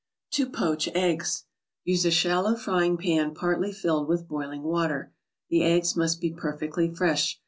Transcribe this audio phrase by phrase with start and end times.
[0.31, 1.43] TO POACH EGGS
[1.83, 5.13] Use a shallow frying pan partly filled with boiling water.
[5.51, 7.39] The eggs must be perfectly fresh.